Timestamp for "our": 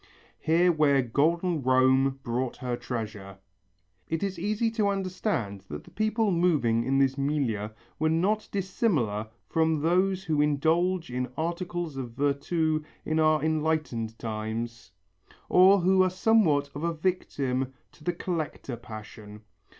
13.19-13.43